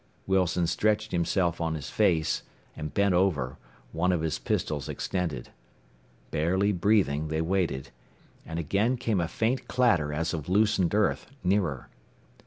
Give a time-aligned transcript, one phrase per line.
[0.25, 2.41] Wilson stretched himself on his face,
[2.75, 3.59] and bent over,
[3.91, 5.49] one of his pistols extended.
[6.31, 7.91] Barely breathing, they waited,
[8.43, 11.87] and again came a faint clatter as of loosened earth, nearer.